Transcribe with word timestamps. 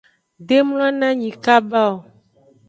De 0.47 0.57
mlonanyi 0.67 1.31
kaba. 1.43 1.83